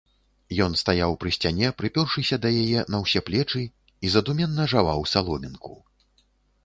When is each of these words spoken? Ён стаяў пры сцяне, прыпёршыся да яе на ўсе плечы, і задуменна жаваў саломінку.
Ён 0.65 0.71
стаяў 0.81 1.11
пры 1.23 1.33
сцяне, 1.37 1.67
прыпёршыся 1.81 2.39
да 2.45 2.49
яе 2.63 2.85
на 2.95 3.03
ўсе 3.03 3.23
плечы, 3.29 3.61
і 4.09 4.15
задуменна 4.17 4.69
жаваў 4.73 5.09
саломінку. 5.13 5.73